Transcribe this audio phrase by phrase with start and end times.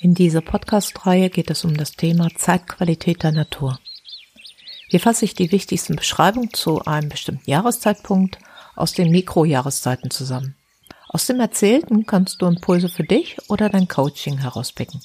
[0.00, 3.80] In dieser Podcast-Reihe geht es um das Thema Zeitqualität der Natur.
[4.86, 8.38] Hier fasse ich die wichtigsten Beschreibungen zu einem bestimmten Jahreszeitpunkt
[8.76, 10.54] aus den Mikrojahreszeiten zusammen.
[11.08, 15.00] Aus dem Erzählten kannst du Impulse für dich oder dein Coaching herauspicken.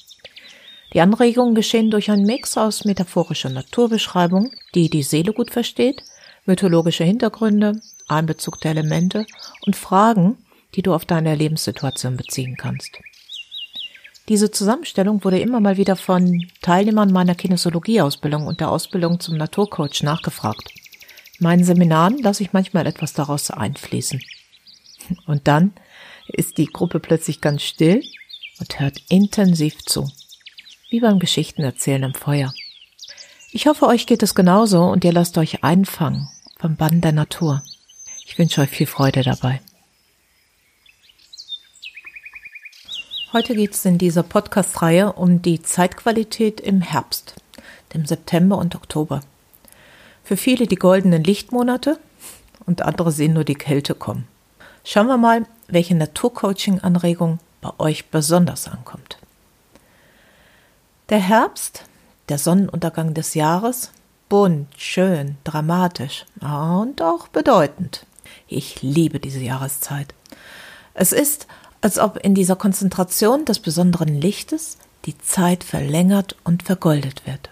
[0.93, 6.03] Die Anregungen geschehen durch einen Mix aus metaphorischer Naturbeschreibung, die die Seele gut versteht,
[6.45, 9.25] mythologische Hintergründe, Einbezug der Elemente
[9.65, 10.37] und Fragen,
[10.75, 12.99] die du auf deine Lebenssituation beziehen kannst.
[14.29, 20.01] Diese Zusammenstellung wurde immer mal wieder von Teilnehmern meiner Kinesiologie-Ausbildung und der Ausbildung zum Naturcoach
[20.01, 20.71] nachgefragt.
[21.39, 24.21] In meinen Seminaren lasse ich manchmal etwas daraus einfließen.
[25.27, 25.73] Und dann
[26.27, 28.01] ist die Gruppe plötzlich ganz still
[28.59, 30.09] und hört intensiv zu.
[30.89, 32.53] Wie beim Geschichtenerzählen im Feuer.
[33.51, 36.29] Ich hoffe, euch geht es genauso und ihr lasst euch einfangen
[36.59, 37.61] vom Bann der Natur.
[38.25, 39.59] Ich wünsche euch viel Freude dabei.
[43.33, 47.33] Heute geht es in dieser Podcast-Reihe um die Zeitqualität im Herbst,
[47.95, 49.21] dem September und Oktober.
[50.23, 51.97] Für viele die goldenen Lichtmonate
[52.67, 54.27] und andere sehen nur die Kälte kommen.
[54.83, 59.17] Schauen wir mal, welche Naturcoaching-Anregung bei euch besonders ankommt.
[61.09, 61.85] Der Herbst,
[62.29, 63.91] der Sonnenuntergang des Jahres,
[64.29, 68.05] bunt, schön, dramatisch und auch bedeutend.
[68.47, 70.13] Ich liebe diese Jahreszeit.
[70.93, 71.47] Es ist,
[71.83, 77.49] als ob in dieser Konzentration des besonderen Lichtes die Zeit verlängert und vergoldet wird.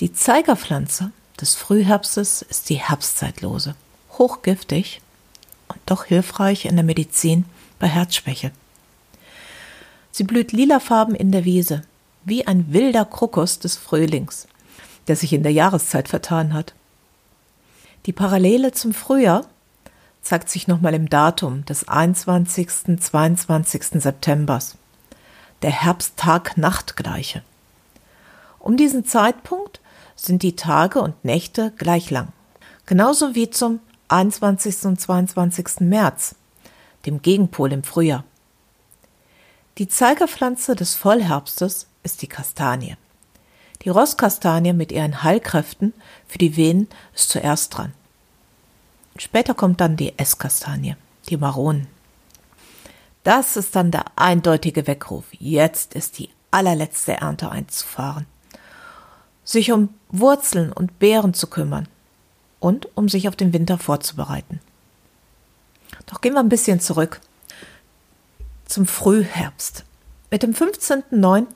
[0.00, 3.76] Die Zeigerpflanze des Frühherbstes ist die Herbstzeitlose,
[4.18, 5.00] hochgiftig
[5.68, 7.46] und doch hilfreich in der Medizin
[7.78, 8.50] bei Herzschwäche.
[10.12, 11.80] Sie blüht lilafarben in der Wiese,
[12.26, 14.48] wie ein wilder Krokus des Frühlings,
[15.08, 16.74] der sich in der Jahreszeit vertan hat.
[18.04, 19.46] Die Parallele zum Frühjahr
[20.24, 22.98] zeigt sich nochmal im Datum des 21.
[22.98, 24.02] 22.
[24.02, 24.76] Septembers,
[25.62, 27.42] der Herbsttag-Nacht-Gleiche.
[28.58, 29.80] Um diesen Zeitpunkt
[30.16, 32.28] sind die Tage und Nächte gleich lang,
[32.86, 34.84] genauso wie zum 21.
[34.86, 35.80] und 22.
[35.80, 36.34] März,
[37.04, 38.24] dem Gegenpol im Frühjahr.
[39.76, 42.96] Die Zeigerpflanze des Vollherbstes ist die Kastanie.
[43.82, 45.92] Die Rosskastanie mit ihren Heilkräften
[46.26, 47.92] für die Venen ist zuerst dran.
[49.16, 50.96] Später kommt dann die Esskastanie,
[51.28, 51.86] die Maronen.
[53.22, 55.24] Das ist dann der eindeutige Weckruf.
[55.32, 58.26] Jetzt ist die allerletzte Ernte einzufahren.
[59.44, 61.88] Sich um Wurzeln und Beeren zu kümmern
[62.60, 64.60] und um sich auf den Winter vorzubereiten.
[66.06, 67.20] Doch gehen wir ein bisschen zurück
[68.66, 69.84] zum Frühherbst.
[70.30, 71.46] Mit dem 15.09.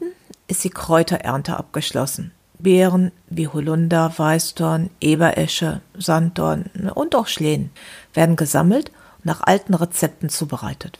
[0.47, 2.33] ist die Kräuterernte abgeschlossen.
[2.59, 7.71] Beeren wie Holunder, Weißdorn, Eberesche, Sanddorn und auch Schlehen
[8.15, 10.99] werden gesammelt und nach alten Rezepten zubereitet.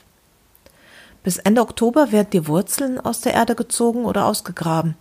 [1.23, 4.95] Bis Ende Oktober werden die Wurzeln aus der Erde gezogen oder ausgegraben.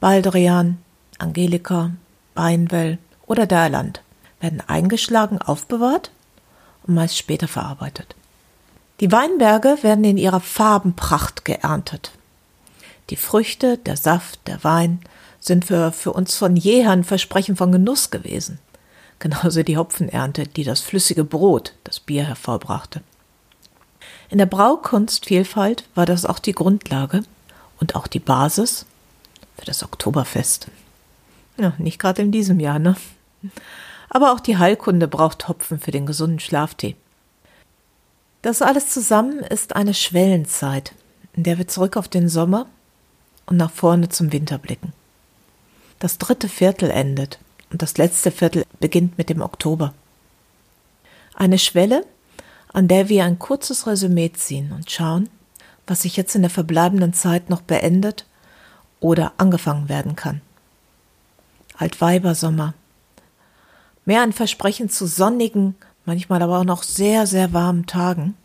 [0.00, 0.78] Baldrian,
[1.18, 1.90] Angelika,
[2.34, 4.02] Beinwell oder Derland
[4.40, 6.12] werden eingeschlagen aufbewahrt
[6.86, 8.14] und meist später verarbeitet.
[9.00, 12.12] Die Weinberge werden in ihrer Farbenpracht geerntet.
[13.10, 15.00] Die Früchte, der Saft, der Wein
[15.40, 18.58] sind für, für uns von jeher ein Versprechen von Genuss gewesen.
[19.18, 23.02] Genauso die Hopfenernte, die das flüssige Brot, das Bier hervorbrachte.
[24.30, 27.22] In der Braukunstvielfalt war das auch die Grundlage
[27.80, 28.86] und auch die Basis
[29.56, 30.68] für das Oktoberfest.
[31.56, 32.96] Ja, nicht gerade in diesem Jahr, ne?
[34.10, 36.96] Aber auch die Heilkunde braucht Hopfen für den gesunden Schlaftee.
[38.42, 40.92] Das alles zusammen ist eine Schwellenzeit,
[41.34, 42.66] in der wir zurück auf den Sommer
[43.46, 44.92] und nach vorne zum Winter blicken.
[45.98, 47.38] Das dritte Viertel endet
[47.70, 49.94] und das letzte Viertel beginnt mit dem Oktober.
[51.34, 52.04] Eine Schwelle,
[52.72, 55.28] an der wir ein kurzes Resümee ziehen und schauen,
[55.86, 58.26] was sich jetzt in der verbleibenden Zeit noch beendet
[59.00, 60.40] oder angefangen werden kann.
[61.76, 62.74] Altweibersommer.
[64.04, 68.36] Mehr ein Versprechen zu sonnigen, manchmal aber auch noch sehr, sehr warmen Tagen,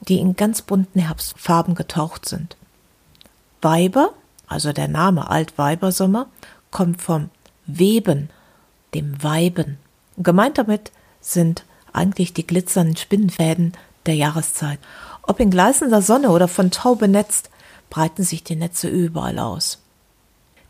[0.00, 2.56] die in ganz bunten Herbstfarben getaucht sind.
[3.62, 4.12] Weiber
[4.46, 6.28] also der Name Altweibersommer,
[6.70, 7.30] kommt vom
[7.66, 8.30] Weben,
[8.94, 9.78] dem Weiben.
[10.18, 13.72] gemeint damit sind eigentlich die glitzernden Spinnenfäden
[14.06, 14.78] der Jahreszeit.
[15.22, 17.50] Ob in gleißender Sonne oder von Tau benetzt,
[17.90, 19.78] breiten sich die Netze überall aus.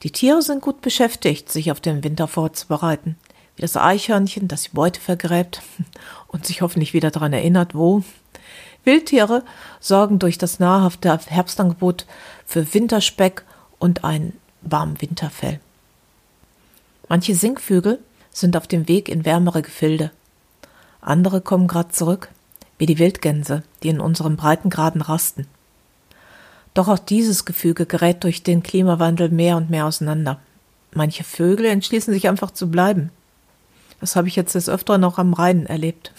[0.03, 3.17] Die Tiere sind gut beschäftigt, sich auf den Winter vorzubereiten.
[3.57, 5.63] Wie das Eichhörnchen, das die Beute vergräbt
[6.29, 8.03] und sich hoffentlich wieder daran erinnert, wo.
[8.85, 9.43] Wildtiere
[9.81, 12.07] sorgen durch das nahrhafte Herbstangebot
[12.45, 13.45] für Winterspeck
[13.87, 15.61] und ein warmen Winterfell.
[17.09, 18.01] Manche Singvögel
[18.33, 20.11] sind auf dem Weg in wärmere Gefilde.
[21.01, 22.29] Andere kommen gerade zurück,
[22.79, 25.47] wie die Wildgänse, die in unseren Breitengraden rasten.
[26.75, 30.41] Doch auch dieses Gefüge gerät durch den Klimawandel mehr und mehr auseinander.
[30.93, 33.11] Manche Vögel entschließen sich einfach zu bleiben.
[34.01, 36.13] Das habe ich jetzt des Öfteren noch am Rhein erlebt.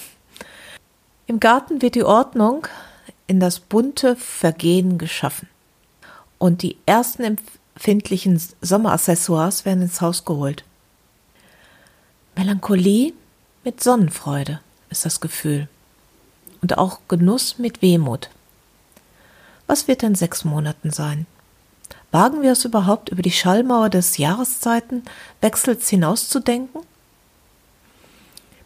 [1.27, 2.65] Im Garten wird die Ordnung
[3.27, 5.49] in das bunte Vergehen geschaffen.
[6.39, 10.63] Und die ersten empfindlichen Sommeraccessoires werden ins Haus geholt.
[12.35, 13.13] Melancholie
[13.63, 15.67] mit Sonnenfreude ist das Gefühl.
[16.61, 18.29] Und auch Genuss mit Wehmut.
[19.67, 21.25] Was wird in sechs Monaten sein?
[22.11, 26.81] Wagen wir es überhaupt, über die Schallmauer des Jahreszeitenwechsels hinauszudenken?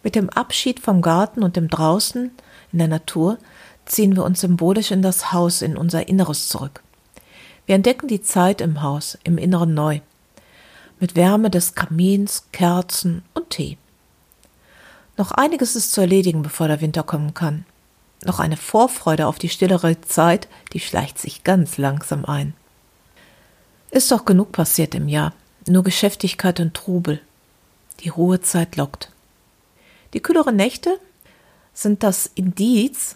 [0.04, 2.32] Mit dem Abschied vom Garten und dem Draußen
[2.72, 3.38] in der Natur
[3.86, 6.84] ziehen wir uns symbolisch in das Haus, in unser Inneres zurück.
[7.66, 10.02] Wir entdecken die Zeit im Haus, im Inneren neu,
[11.00, 13.78] mit Wärme des Kamins, Kerzen und Tee.
[15.18, 17.66] Noch einiges ist zu erledigen, bevor der Winter kommen kann.
[18.24, 22.54] Noch eine Vorfreude auf die stillere Zeit, die schleicht sich ganz langsam ein.
[23.90, 25.34] Ist doch genug passiert im Jahr,
[25.68, 27.20] nur Geschäftigkeit und Trubel.
[28.00, 29.12] Die Ruhezeit lockt.
[30.14, 31.00] Die kühleren Nächte
[31.74, 33.16] sind das Indiz,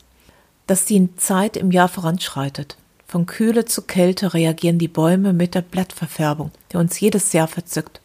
[0.68, 2.78] dass die Zeit im Jahr voranschreitet.
[3.08, 8.02] Von Kühle zu Kälte reagieren die Bäume mit der Blattverfärbung, die uns jedes Jahr verzückt.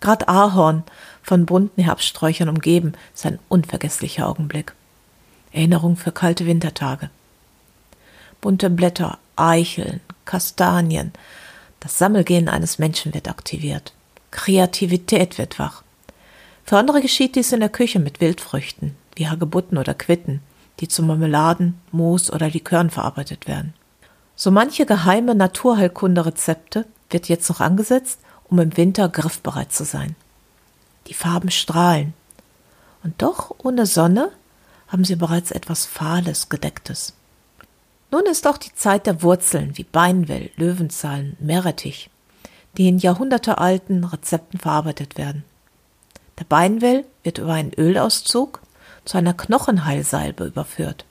[0.00, 0.84] Grad Ahorn,
[1.22, 4.74] von bunten Herbststräuchern umgeben, ist ein unvergesslicher Augenblick.
[5.52, 7.10] Erinnerung für kalte Wintertage.
[8.40, 11.12] Bunte Blätter, Eicheln, Kastanien,
[11.80, 13.92] das Sammelgehen eines Menschen wird aktiviert.
[14.30, 15.82] Kreativität wird wach.
[16.64, 20.40] Für andere geschieht dies in der Küche mit Wildfrüchten, wie Hagebutten oder Quitten,
[20.80, 23.74] die zu Marmeladen, Moos oder Likören verarbeitet werden.
[24.34, 30.14] So manche geheime Naturheilkunde-Rezepte wird jetzt noch angesetzt, um im Winter griffbereit zu sein.
[31.06, 32.12] Die Farben strahlen.
[33.02, 34.30] Und doch ohne Sonne
[34.88, 37.14] haben sie bereits etwas Fahles, Gedecktes.
[38.10, 42.10] Nun ist auch die Zeit der Wurzeln wie Beinwell, Löwenzahn, Meerrettich,
[42.76, 45.44] die in jahrhundertealten Rezepten verarbeitet werden.
[46.38, 48.60] Der Beinwell wird über einen Ölauszug
[49.06, 51.06] zu einer Knochenheilsalbe überführt.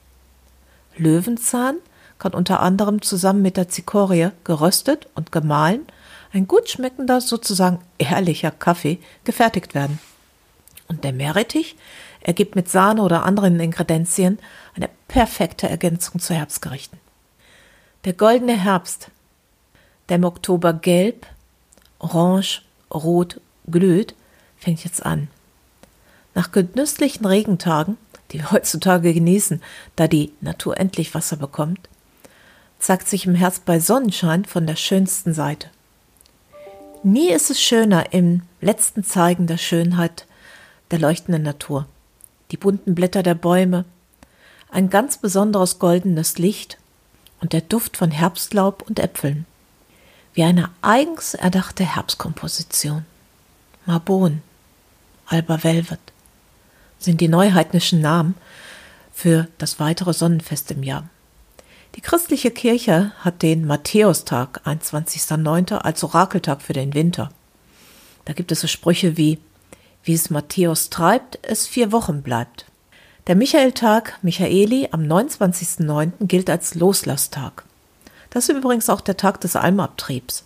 [0.98, 1.78] Löwenzahn
[2.20, 5.86] kann unter anderem zusammen mit der Zikorie geröstet und gemahlen
[6.32, 10.00] ein gut schmeckender, sozusagen ehrlicher Kaffee gefertigt werden.
[10.88, 11.76] Und der Meerrettich
[12.20, 14.40] ergibt mit Sahne oder anderen Ingredienzien
[14.76, 17.00] eine perfekte Ergänzung zu Herbstgerichten.
[18.04, 19.10] Der goldene Herbst,
[20.10, 21.26] der im Oktober gelb,
[22.00, 22.62] orange,
[22.94, 24.16] rot glüht,
[24.58, 25.28] fängt jetzt an.
[26.36, 27.98] Nach genüsslichen Regentagen,
[28.32, 29.64] die wir heutzutage genießen,
[29.96, 31.80] da die Natur endlich Wasser bekommt,
[32.78, 35.70] zeigt sich im Herbst bei Sonnenschein von der schönsten Seite.
[37.04, 40.28] Nie ist es schöner im letzten Zeigen der Schönheit
[40.92, 41.88] der leuchtenden Natur.
[42.52, 43.86] Die bunten Blätter der Bäume,
[44.70, 46.78] ein ganz besonderes goldenes Licht
[47.40, 49.46] und der Duft von Herbstlaub und Äpfeln.
[50.34, 53.06] Wie eine eigens erdachte Herbstkomposition.
[53.86, 54.42] Marbon,
[55.28, 56.00] Alba Velvet
[57.06, 58.36] sind die neuheidnischen Namen
[59.14, 61.08] für das weitere Sonnenfest im Jahr.
[61.96, 67.32] Die christliche Kirche hat den Matthäustag, 21.09., als Orakeltag für den Winter.
[68.26, 69.40] Da gibt es so Sprüche wie,
[70.04, 72.66] wie es Matthäus treibt, es vier Wochen bleibt.
[73.28, 76.28] Der Michaeltag, Michaeli, am 29.09.
[76.28, 77.64] gilt als Loslasstag.
[78.30, 80.44] Das ist übrigens auch der Tag des Almabtriebs.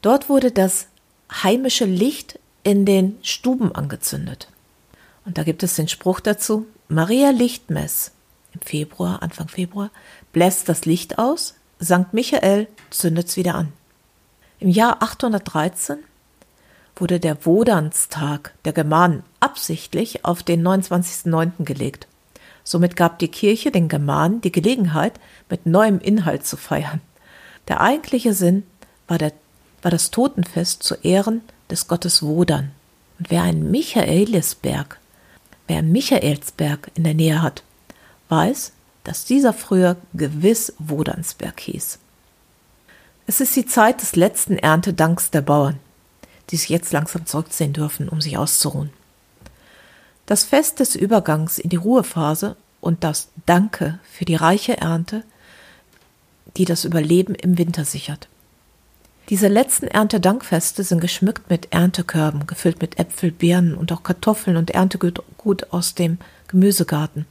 [0.00, 0.86] Dort wurde das
[1.30, 4.48] heimische Licht in den Stuben angezündet.
[5.24, 8.12] Und da gibt es den Spruch dazu, Maria Lichtmess
[8.52, 9.90] im Februar, Anfang Februar,
[10.32, 12.12] bläst das Licht aus, St.
[12.12, 13.72] Michael zündet es wieder an.
[14.58, 15.98] Im Jahr 813
[16.96, 21.64] wurde der Wodanstag der Germanen absichtlich auf den 29.09.
[21.64, 22.06] gelegt.
[22.62, 27.00] Somit gab die Kirche den Germanen die Gelegenheit, mit neuem Inhalt zu feiern.
[27.68, 28.64] Der eigentliche Sinn
[29.08, 29.32] war, der,
[29.82, 32.72] war das Totenfest zu Ehren des Gottes Wodan.
[33.18, 34.99] Und wer einen Michaelisberg,
[35.70, 37.62] wer Michaelsberg in der Nähe hat,
[38.28, 38.72] weiß,
[39.04, 42.00] dass dieser früher gewiss Wodansberg hieß.
[43.28, 45.78] Es ist die Zeit des letzten Erntedanks der Bauern,
[46.50, 48.90] die sich jetzt langsam zurückziehen dürfen, um sich auszuruhen.
[50.26, 55.22] Das Fest des Übergangs in die Ruhephase und das Danke für die reiche Ernte,
[56.56, 58.26] die das Überleben im Winter sichert.
[59.30, 64.72] Diese letzten Erntedankfeste sind geschmückt mit Erntekörben, gefüllt mit Äpfel, Birnen und auch Kartoffeln und
[64.72, 65.22] Erntegut
[65.70, 66.18] aus dem
[66.48, 67.26] Gemüsegarten.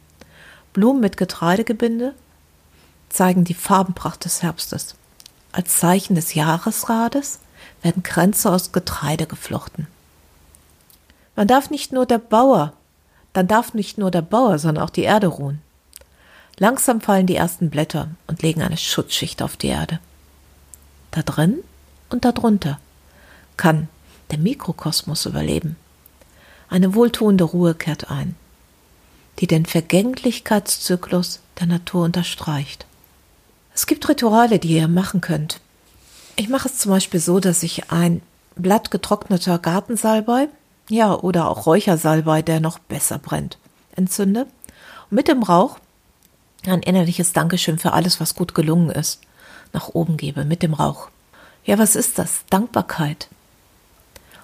[0.71, 2.13] Blumen mit Getreidegebinde
[3.09, 4.95] zeigen die Farbenpracht des Herbstes.
[5.51, 7.39] Als Zeichen des Jahresrades
[7.81, 9.87] werden Kränze aus Getreide geflochten.
[11.35, 12.71] Man darf nicht nur der Bauer,
[13.33, 15.61] dann darf nicht nur der Bauer, sondern auch die Erde ruhen.
[16.59, 19.99] Langsam fallen die ersten Blätter und legen eine Schutzschicht auf die Erde.
[21.11, 21.61] Da drin
[22.09, 22.79] und darunter
[23.57, 23.87] kann
[24.31, 25.75] der Mikrokosmos überleben.
[26.69, 28.35] Eine wohltuende Ruhe kehrt ein,
[29.39, 32.85] die den Vergänglichkeitszyklus der Natur unterstreicht.
[33.73, 35.61] Es gibt Rituale, die ihr machen könnt.
[36.35, 38.21] Ich mache es zum Beispiel so, dass ich ein
[38.55, 40.47] Blatt getrockneter Gartensalbei,
[40.89, 43.57] ja, oder auch Räuchersalbei, der noch besser brennt,
[43.95, 44.47] entzünde
[45.09, 45.79] und mit dem Rauch
[46.65, 49.21] ein innerliches Dankeschön für alles, was gut gelungen ist,
[49.73, 51.09] nach oben gebe mit dem Rauch.
[51.65, 52.41] Ja, was ist das?
[52.49, 53.27] Dankbarkeit.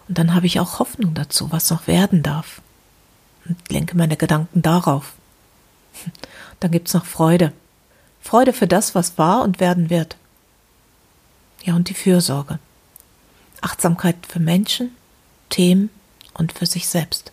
[0.08, 2.62] Und dann habe ich auch Hoffnung dazu, was noch werden darf.
[3.46, 5.14] Und lenke meine Gedanken darauf.
[6.60, 7.52] Dann gibt's noch Freude.
[8.22, 10.18] Freude für das, was war und werden wird.
[11.64, 12.60] Ja, und die Fürsorge.
[13.62, 14.96] Achtsamkeit für Menschen,
[15.50, 15.90] Themen
[16.34, 17.32] und für sich selbst.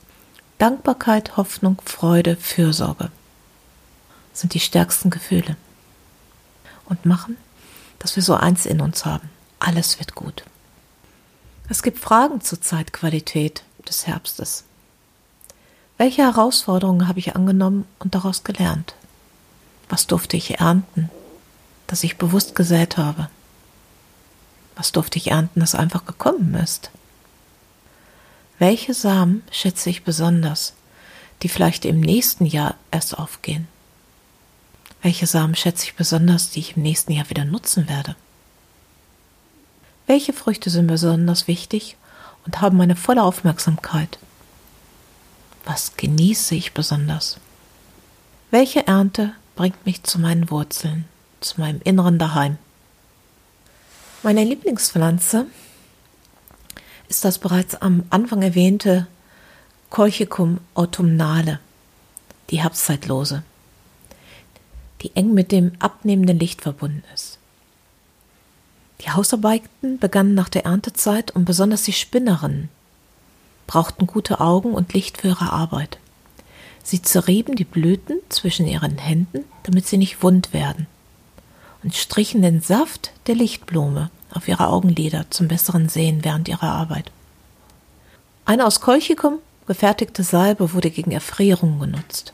[0.58, 3.10] Dankbarkeit, Hoffnung, Freude, Fürsorge
[4.32, 5.56] sind die stärksten Gefühle.
[6.86, 7.36] Und machen,
[7.98, 9.30] dass wir so eins in uns haben.
[9.64, 10.42] Alles wird gut.
[11.68, 14.64] Es gibt Fragen zur Zeitqualität des Herbstes.
[15.98, 18.96] Welche Herausforderungen habe ich angenommen und daraus gelernt?
[19.88, 21.10] Was durfte ich ernten,
[21.86, 23.28] das ich bewusst gesät habe?
[24.74, 26.90] Was durfte ich ernten, das einfach gekommen ist?
[28.58, 30.72] Welche Samen schätze ich besonders,
[31.42, 33.68] die vielleicht im nächsten Jahr erst aufgehen?
[35.02, 38.16] Welche Samen schätze ich besonders, die ich im nächsten Jahr wieder nutzen werde?
[40.06, 41.96] Welche Früchte sind besonders wichtig
[42.44, 44.18] und haben meine volle Aufmerksamkeit?
[45.64, 47.38] Was genieße ich besonders?
[48.50, 51.06] Welche Ernte bringt mich zu meinen Wurzeln,
[51.40, 52.58] zu meinem inneren Daheim?
[54.22, 55.46] Meine Lieblingspflanze
[57.08, 59.06] ist das bereits am Anfang erwähnte
[59.90, 61.60] Colchicum autumnale,
[62.50, 63.42] die Herbstzeitlose
[65.02, 67.31] die eng mit dem abnehmenden Licht verbunden ist.
[69.02, 72.68] Die Hausarbeiten begannen nach der Erntezeit und besonders die Spinnerinnen
[73.66, 75.98] brauchten gute Augen und Licht für ihre Arbeit.
[76.82, 80.86] Sie zerrieben die Blüten zwischen ihren Händen, damit sie nicht wund werden,
[81.82, 87.10] und strichen den Saft der Lichtblume auf ihre Augenlider zum besseren Sehen während ihrer Arbeit.
[88.44, 92.32] Eine aus Kolchicum gefertigte Salbe wurde gegen Erfrierung genutzt.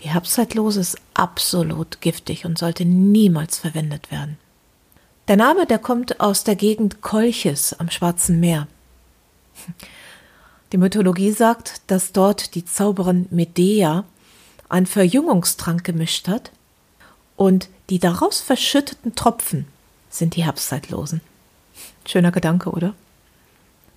[0.00, 4.38] Die Herbstzeitlose ist absolut giftig und sollte niemals verwendet werden.
[5.28, 8.66] Der Name, der kommt aus der Gegend Kolchis am Schwarzen Meer.
[10.72, 14.04] Die Mythologie sagt, dass dort die Zauberin Medea
[14.70, 16.50] einen Verjüngungstrank gemischt hat
[17.36, 19.66] und die daraus verschütteten Tropfen
[20.08, 21.20] sind die Herbstzeitlosen.
[22.06, 22.94] Schöner Gedanke, oder?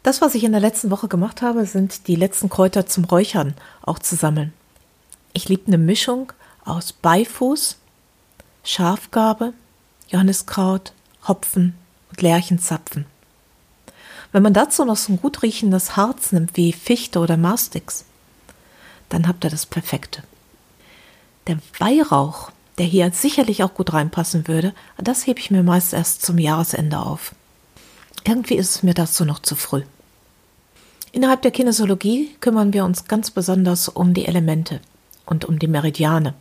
[0.03, 3.53] Das, was ich in der letzten Woche gemacht habe, sind die letzten Kräuter zum Räuchern
[3.83, 4.51] auch zu sammeln.
[5.31, 6.33] Ich liebe eine Mischung
[6.65, 7.77] aus Beifuß,
[8.65, 9.53] Schafgarbe,
[10.09, 10.91] Johanniskraut,
[11.27, 11.75] Hopfen
[12.09, 13.05] und Lärchenzapfen.
[14.31, 18.05] Wenn man dazu noch so ein gut riechendes Harz nimmt wie Fichte oder Mastix,
[19.09, 20.23] dann habt ihr das Perfekte.
[21.47, 26.21] Der Weihrauch, der hier sicherlich auch gut reinpassen würde, das hebe ich mir meist erst
[26.21, 27.35] zum Jahresende auf.
[28.23, 29.83] Irgendwie ist es mir dazu noch zu früh.
[31.11, 34.79] Innerhalb der Kinesiologie kümmern wir uns ganz besonders um die Elemente
[35.25, 36.33] und um die Meridiane.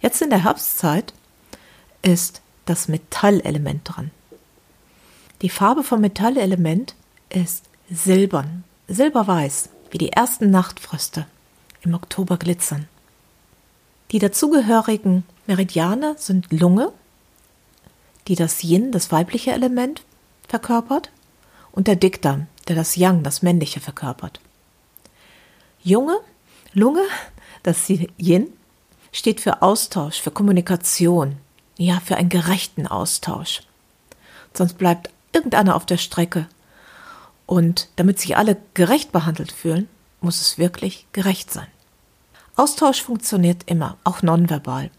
[0.00, 1.12] Jetzt in der Herbstzeit
[2.02, 4.10] ist das Metallelement dran.
[5.42, 6.94] Die Farbe vom Metallelement
[7.28, 11.26] ist silbern, silberweiß, wie die ersten Nachtfröste
[11.82, 12.88] im Oktober glitzern.
[14.10, 16.92] Die dazugehörigen Meridiane sind Lunge,
[18.28, 20.02] die das Yin, das weibliche Element,
[20.48, 21.10] verkörpert,
[21.72, 24.40] und der Dickdarm, der das Yang, das männliche, verkörpert.
[25.82, 26.16] Junge,
[26.72, 27.02] Lunge
[27.64, 28.52] das Yin
[29.10, 31.36] steht für Austausch, für Kommunikation,
[31.76, 33.62] ja, für einen gerechten Austausch.
[34.52, 36.46] Sonst bleibt irgendeiner auf der Strecke.
[37.46, 39.88] Und damit sich alle gerecht behandelt fühlen,
[40.20, 41.66] muss es wirklich gerecht sein.
[42.56, 44.90] Austausch funktioniert immer, auch nonverbal.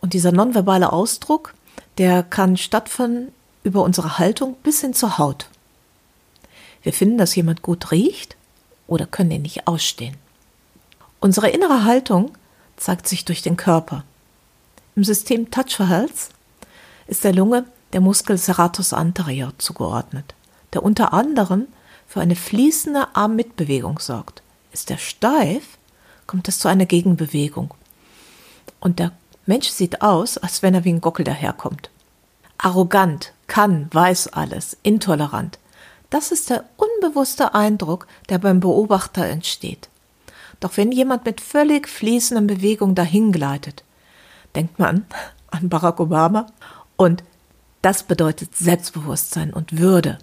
[0.00, 1.54] Und dieser nonverbale Ausdruck,
[1.98, 5.46] der kann stattfinden über unsere Haltung bis hin zur Haut.
[6.82, 8.36] Wir finden, dass jemand gut riecht
[8.86, 10.16] oder können ihn nicht ausstehen.
[11.20, 12.32] Unsere innere Haltung
[12.76, 14.04] zeigt sich durch den Körper.
[15.00, 16.28] Im System Touch for Health
[17.06, 17.64] ist der Lunge
[17.94, 20.34] der Muskel serratus anterior zugeordnet,
[20.74, 21.68] der unter anderem
[22.06, 24.42] für eine fließende Arm-Mitbewegung sorgt.
[24.72, 25.78] Ist er steif,
[26.26, 27.72] kommt es zu einer Gegenbewegung.
[28.78, 29.12] Und der
[29.46, 31.88] Mensch sieht aus, als wenn er wie ein Gockel daherkommt.
[32.58, 35.58] Arrogant, kann, weiß alles, intolerant.
[36.10, 39.88] Das ist der unbewusste Eindruck, der beim Beobachter entsteht.
[40.60, 43.82] Doch wenn jemand mit völlig fließenden Bewegungen dahingleitet,
[44.54, 45.06] Denkt man
[45.50, 46.46] an Barack Obama.
[46.96, 47.24] Und
[47.82, 50.18] das bedeutet Selbstbewusstsein und Würde.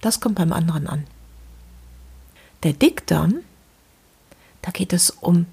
[0.00, 1.04] Das kommt beim anderen an.
[2.62, 3.40] Der Dickdarm,
[4.62, 5.46] da geht es um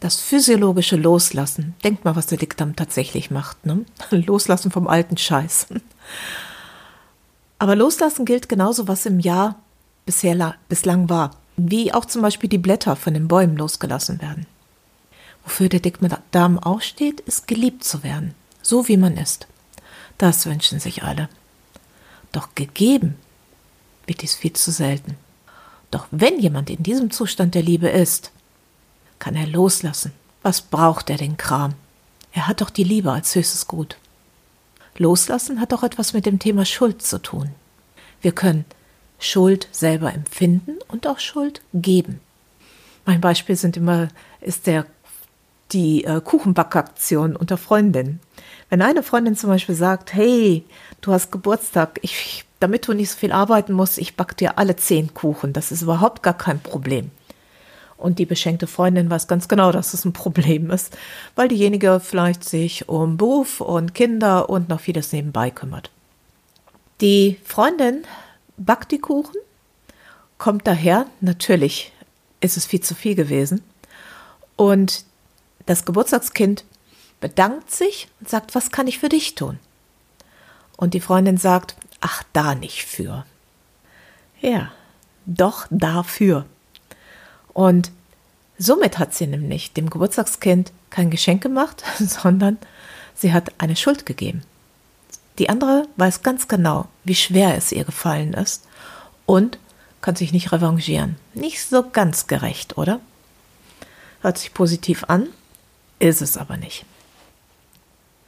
[0.00, 1.74] das physiologische Loslassen.
[1.82, 3.64] Denkt mal, was der Dickdarm tatsächlich macht.
[3.64, 3.84] Ne?
[4.10, 5.68] Loslassen vom alten Scheiß.
[7.58, 9.56] Aber loslassen gilt genauso, was im Jahr
[10.04, 11.30] bisher, bislang war.
[11.56, 14.46] Wie auch zum Beispiel die Blätter von den Bäumen losgelassen werden.
[15.44, 18.34] Wofür der Dickdarm auch steht, ist geliebt zu werden.
[18.62, 19.46] So wie man ist.
[20.18, 21.28] Das wünschen sich alle.
[22.32, 23.16] Doch gegeben
[24.06, 25.16] wird dies viel zu selten.
[25.90, 28.32] Doch wenn jemand in diesem Zustand der Liebe ist,
[29.18, 30.12] kann er loslassen.
[30.42, 31.74] Was braucht er den Kram?
[32.32, 33.96] Er hat doch die Liebe als höchstes Gut.
[34.96, 37.50] Loslassen hat auch etwas mit dem Thema Schuld zu tun.
[38.20, 38.64] Wir können
[39.18, 42.20] Schuld selber empfinden und auch Schuld geben.
[43.06, 44.08] Mein Beispiel sind immer,
[44.40, 44.86] ist der,
[45.72, 48.20] die äh, Kuchenbackaktion unter Freundinnen.
[48.70, 50.64] Wenn eine Freundin zum Beispiel sagt, hey,
[51.00, 54.76] du hast Geburtstag, ich, damit du nicht so viel arbeiten musst, ich back dir alle
[54.76, 57.10] zehn Kuchen, das ist überhaupt gar kein Problem.
[57.96, 60.96] Und die beschenkte Freundin weiß ganz genau, dass es ein Problem ist,
[61.36, 65.90] weil diejenige vielleicht sich um Beruf und Kinder und noch vieles nebenbei kümmert.
[67.00, 68.02] Die Freundin
[68.56, 69.36] backt die Kuchen,
[70.38, 71.92] kommt daher, natürlich
[72.40, 73.62] ist es viel zu viel gewesen,
[74.56, 75.04] und
[75.66, 76.64] das Geburtstagskind
[77.20, 79.58] bedankt sich und sagt, was kann ich für dich tun?
[80.76, 83.24] Und die Freundin sagt, ach, da nicht für.
[84.40, 84.72] Ja,
[85.24, 86.44] doch dafür.
[87.52, 87.90] Und
[88.58, 92.58] somit hat sie nämlich dem Geburtstagskind kein Geschenk gemacht, sondern
[93.14, 94.42] sie hat eine Schuld gegeben.
[95.38, 98.66] Die andere weiß ganz genau, wie schwer es ihr gefallen ist
[99.26, 99.58] und
[100.00, 101.16] kann sich nicht revanchieren.
[101.32, 103.00] Nicht so ganz gerecht, oder?
[104.20, 105.28] Hört sich positiv an,
[105.98, 106.84] ist es aber nicht.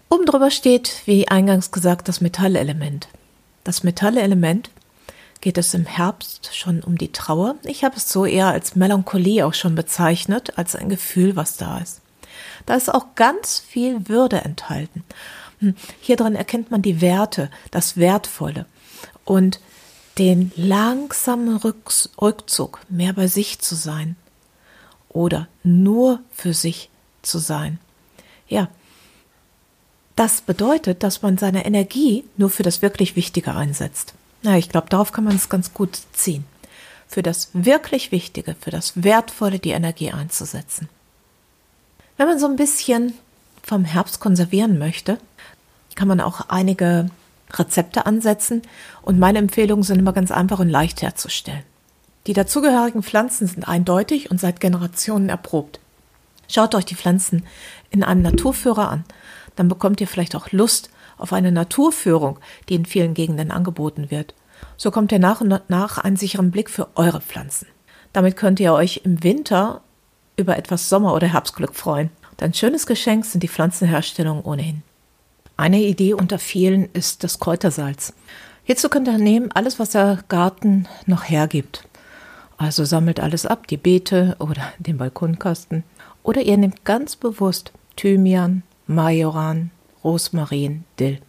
[0.08, 3.08] Oben drüber steht, wie eingangs gesagt, das Metallelement.
[3.64, 4.70] Das Metallelement
[5.40, 7.56] geht es im Herbst schon um die Trauer.
[7.64, 11.78] Ich habe es so eher als Melancholie auch schon bezeichnet, als ein Gefühl, was da
[11.78, 12.00] ist.
[12.66, 15.04] Da ist auch ganz viel Würde enthalten.
[15.60, 18.66] Hm, hier drin erkennt man die Werte, das Wertvolle
[19.24, 19.60] und
[20.18, 24.16] den langsamen Rückzug, mehr bei sich zu sein
[25.08, 26.90] oder nur für sich
[27.26, 27.78] zu sein.
[28.48, 28.68] Ja,
[30.16, 34.14] das bedeutet, dass man seine Energie nur für das wirklich Wichtige einsetzt.
[34.42, 36.44] Na, ich glaube, darauf kann man es ganz gut ziehen.
[37.06, 40.88] Für das wirklich Wichtige, für das Wertvolle die Energie einzusetzen.
[42.16, 43.12] Wenn man so ein bisschen
[43.62, 45.18] vom Herbst konservieren möchte,
[45.94, 47.10] kann man auch einige
[47.52, 48.62] Rezepte ansetzen
[49.02, 51.62] und meine Empfehlungen sind immer ganz einfach und leicht herzustellen.
[52.26, 55.78] Die dazugehörigen Pflanzen sind eindeutig und seit Generationen erprobt.
[56.48, 57.44] Schaut euch die Pflanzen
[57.90, 59.04] in einem Naturführer an,
[59.56, 64.34] dann bekommt ihr vielleicht auch Lust auf eine Naturführung, die in vielen Gegenden angeboten wird.
[64.76, 67.66] So kommt ihr nach und nach einen sicheren Blick für eure Pflanzen.
[68.12, 69.82] Damit könnt ihr euch im Winter
[70.36, 72.10] über etwas Sommer- oder Herbstglück freuen.
[72.30, 74.82] Und ein schönes Geschenk sind die Pflanzenherstellungen ohnehin.
[75.56, 78.12] Eine Idee unter vielen ist das Kräutersalz.
[78.64, 81.86] Hierzu könnt ihr nehmen alles, was der Garten noch hergibt.
[82.56, 85.84] Also sammelt alles ab, die Beete oder den Balkonkasten.
[86.22, 89.70] Oder ihr nehmt ganz bewusst Thymian, Majoran,
[90.02, 91.20] Rosmarin, Dill.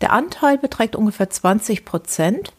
[0.00, 2.52] Der Anteil beträgt ungefähr 20 Prozent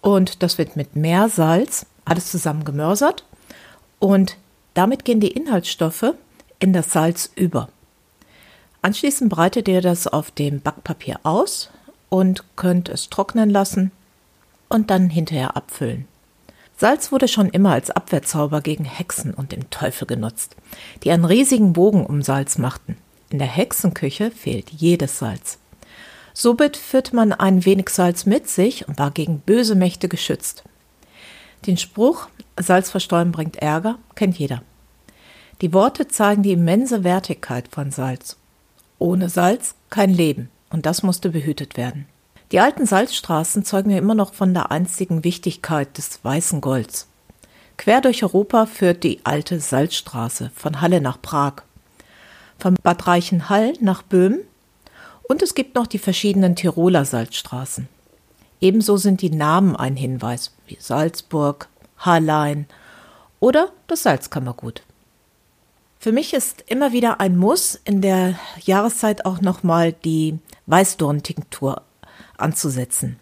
[0.00, 3.24] und das wird mit Meersalz alles zusammen gemörsert
[3.98, 4.36] und
[4.74, 6.14] damit gehen die Inhaltsstoffe
[6.58, 7.68] in das Salz über.
[8.82, 11.70] Anschließend breitet ihr das auf dem Backpapier aus
[12.08, 13.90] und könnt es trocknen lassen
[14.68, 16.06] und dann hinterher abfüllen.
[16.80, 20.56] Salz wurde schon immer als Abwehrzauber gegen Hexen und den Teufel genutzt,
[21.04, 22.96] die einen riesigen Bogen um Salz machten.
[23.28, 25.58] In der Hexenküche fehlt jedes Salz.
[26.32, 30.64] Somit führt man ein wenig Salz mit sich und war gegen böse Mächte geschützt.
[31.66, 34.62] Den Spruch Salz verstreuen bringt Ärger kennt jeder.
[35.60, 38.38] Die Worte zeigen die immense Wertigkeit von Salz
[39.00, 42.06] ohne Salz kein Leben, und das musste behütet werden.
[42.52, 47.06] Die alten Salzstraßen zeugen ja immer noch von der einzigen Wichtigkeit des weißen Golds.
[47.76, 51.62] Quer durch Europa führt die alte Salzstraße von Halle nach Prag,
[52.58, 54.40] von Bad Reichenhall nach Böhmen
[55.22, 57.88] und es gibt noch die verschiedenen Tiroler Salzstraßen.
[58.60, 62.66] Ebenso sind die Namen ein Hinweis, wie Salzburg, Hallein
[63.38, 64.82] oder das Salzkammergut.
[66.00, 71.82] Für mich ist immer wieder ein Muss, in der Jahreszeit auch nochmal die Weißdorntinktur
[72.40, 73.18] anzusetzen.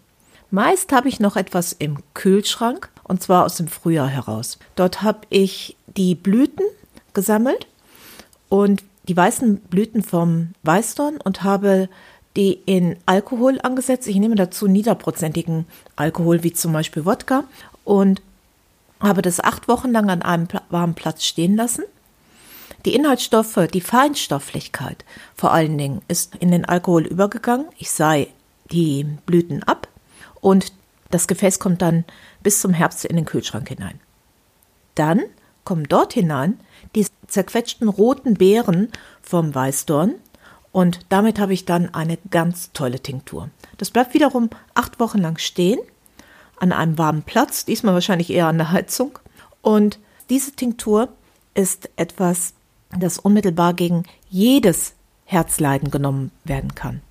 [0.51, 4.57] Meist habe ich noch etwas im Kühlschrank und zwar aus dem Frühjahr heraus.
[4.75, 6.65] Dort habe ich die Blüten
[7.13, 7.67] gesammelt
[8.49, 11.89] und die weißen Blüten vom Weißdorn und habe
[12.35, 14.07] die in Alkohol angesetzt.
[14.07, 17.43] Ich nehme dazu niederprozentigen Alkohol, wie zum Beispiel Wodka,
[17.83, 18.21] und
[18.99, 21.83] habe das acht Wochen lang an einem warmen Platz stehen lassen.
[22.85, 25.03] Die Inhaltsstoffe, die Feinstofflichkeit
[25.35, 27.65] vor allen Dingen ist in den Alkohol übergegangen.
[27.77, 28.27] Ich sei
[28.71, 29.87] die Blüten ab
[30.41, 30.73] und
[31.11, 32.05] das Gefäß kommt dann
[32.43, 33.99] bis zum Herbst in den Kühlschrank hinein.
[34.95, 35.21] Dann
[35.63, 36.59] kommen dort hinein
[36.95, 40.15] die zerquetschten roten Beeren vom Weißdorn
[40.71, 43.49] und damit habe ich dann eine ganz tolle Tinktur.
[43.77, 45.79] Das bleibt wiederum acht Wochen lang stehen
[46.59, 49.17] an einem warmen Platz, diesmal wahrscheinlich eher an der Heizung.
[49.61, 51.09] Und diese Tinktur
[51.53, 52.53] ist etwas,
[52.97, 54.93] das unmittelbar gegen jedes
[55.25, 57.01] Herzleiden genommen werden kann.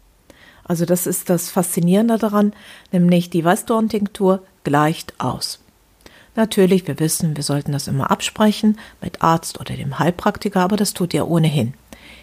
[0.69, 2.53] Also das ist das Faszinierende daran,
[2.93, 5.61] nämlich die Weißdorn-Tinktur gleicht aus.
[6.37, 10.95] Natürlich, wir wissen, wir sollten das immer absprechen mit Arzt oder dem Heilpraktiker, aber das
[10.95, 11.75] tut ihr ohnehin.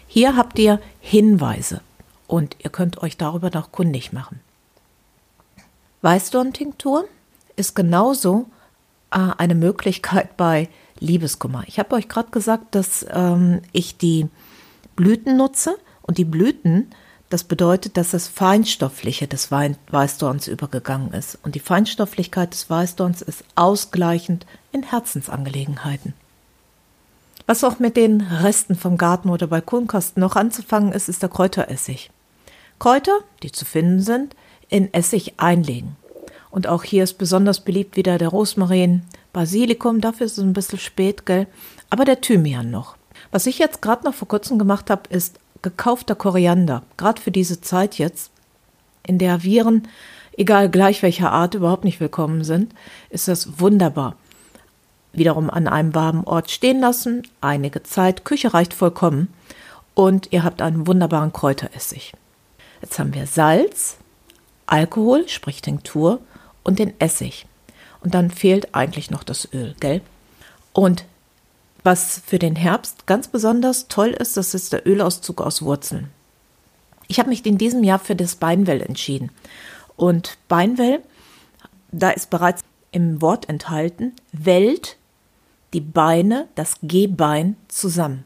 [0.06, 1.82] Hier habt ihr Hinweise
[2.26, 4.40] und ihr könnt euch darüber noch kundig machen.
[6.02, 7.06] Weißdorn-Tinktur
[7.56, 8.46] ist genauso
[9.10, 11.64] äh, eine Möglichkeit bei Liebeskummer.
[11.66, 14.28] Ich habe euch gerade gesagt, dass ähm, ich die
[14.94, 16.90] Blüten nutze und die Blüten,
[17.28, 21.38] das bedeutet, dass das Feinstoffliche des Weißdorns übergegangen ist.
[21.42, 26.14] Und die Feinstofflichkeit des Weißdorns ist ausgleichend in Herzensangelegenheiten.
[27.46, 32.10] Was auch mit den Resten vom Garten oder Balkonkosten noch anzufangen ist, ist der Kräuteressig.
[32.78, 34.36] Kräuter, die zu finden sind,
[34.68, 35.96] in Essig einlegen.
[36.50, 40.78] Und auch hier ist besonders beliebt wieder der Rosmarin, Basilikum, dafür ist es ein bisschen
[40.78, 41.46] spät, gell?
[41.90, 42.96] Aber der Thymian noch.
[43.30, 45.38] Was ich jetzt gerade noch vor kurzem gemacht habe, ist
[45.70, 46.82] gekaufter Koriander.
[46.96, 48.30] Gerade für diese Zeit jetzt,
[49.04, 49.88] in der Viren,
[50.36, 52.72] egal gleich welcher Art, überhaupt nicht willkommen sind,
[53.10, 54.14] ist das wunderbar
[55.12, 59.28] wiederum an einem warmen Ort stehen lassen, einige Zeit, Küche reicht vollkommen
[59.94, 62.12] und ihr habt einen wunderbaren Kräuteressig.
[62.82, 63.96] Jetzt haben wir Salz,
[64.66, 66.20] Alkohol, sprich Tinktur
[66.62, 67.46] und den Essig.
[68.02, 70.00] Und dann fehlt eigentlich noch das Öl, gell?
[70.72, 71.04] Und
[71.86, 76.10] was für den Herbst ganz besonders toll ist, das ist der Ölauszug aus Wurzeln.
[77.06, 79.30] Ich habe mich in diesem Jahr für das Beinwell entschieden.
[79.94, 81.00] Und Beinwell,
[81.92, 84.96] da ist bereits im Wort enthalten, Welt
[85.72, 88.24] die Beine, das Gehbein zusammen.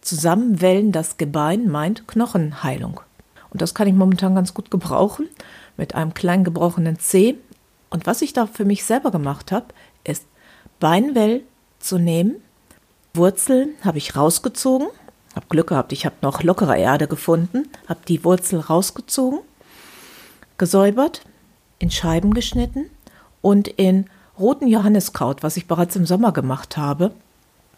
[0.00, 3.00] Zusammenwellen das Gebein meint Knochenheilung.
[3.50, 5.28] Und das kann ich momentan ganz gut gebrauchen
[5.76, 7.36] mit einem kleinen gebrochenen Zeh.
[7.90, 9.66] Und was ich da für mich selber gemacht habe,
[10.04, 10.26] ist
[10.78, 11.42] Beinwell
[11.80, 12.36] zu nehmen.
[13.14, 14.88] Wurzeln habe ich rausgezogen.
[15.34, 17.68] Habe Glück gehabt, ich habe noch lockere Erde gefunden.
[17.88, 19.40] Habe die Wurzel rausgezogen,
[20.58, 21.22] gesäubert,
[21.78, 22.90] in Scheiben geschnitten
[23.40, 24.06] und in
[24.38, 27.12] roten Johanniskraut, was ich bereits im Sommer gemacht habe,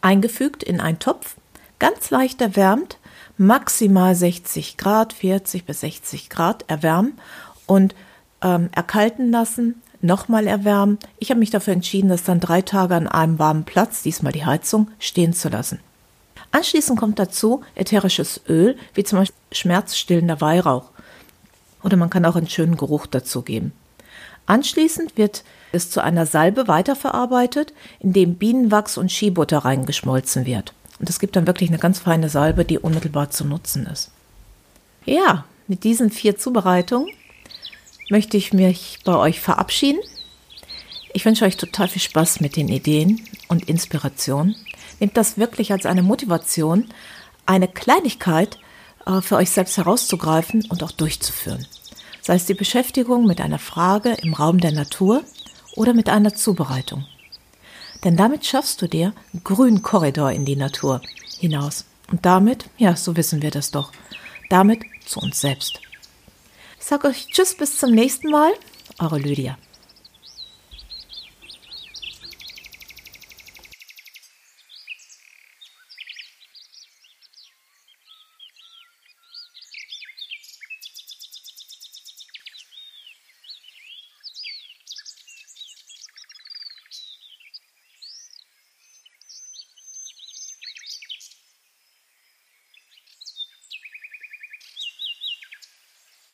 [0.01, 1.37] eingefügt in einen Topf,
[1.79, 2.99] ganz leicht erwärmt,
[3.39, 7.19] maximal 60 Grad, 40 bis 60 Grad erwärmen
[7.67, 7.95] und
[8.43, 10.99] ähm, erkalten lassen, nochmal erwärmen.
[11.19, 14.45] Ich habe mich dafür entschieden, das dann drei Tage an einem warmen Platz, diesmal die
[14.45, 15.81] Heizung, stehen zu lassen.
[16.53, 20.91] Anschließend kommt dazu ätherisches Öl, wie zum Beispiel schmerzstillender Weihrauch.
[21.83, 23.73] Oder man kann auch einen schönen Geruch dazu geben.
[24.47, 30.73] Anschließend wird es zu einer Salbe weiterverarbeitet, in dem Bienenwachs und Skibutter reingeschmolzen wird.
[30.99, 34.11] Und es gibt dann wirklich eine ganz feine Salbe, die unmittelbar zu nutzen ist.
[35.05, 37.09] Ja, mit diesen vier Zubereitungen
[38.11, 40.01] möchte ich mich bei euch verabschieden.
[41.13, 44.57] Ich wünsche euch total viel Spaß mit den Ideen und Inspirationen.
[45.01, 46.87] Nehmt das wirklich als eine Motivation,
[47.47, 48.59] eine Kleinigkeit
[49.07, 51.67] äh, für euch selbst herauszugreifen und auch durchzuführen
[52.27, 55.23] sei es die Beschäftigung mit einer Frage im Raum der Natur
[55.77, 57.07] oder mit einer Zubereitung.
[58.03, 61.01] Denn damit schaffst du dir einen grünen Korridor in die Natur
[61.39, 61.85] hinaus.
[62.11, 63.93] Und damit, ja, so wissen wir das doch,
[64.51, 65.81] damit zu uns selbst.
[66.79, 68.53] Ich sage euch Tschüss bis zum nächsten Mal,
[68.99, 69.59] eure Lydia.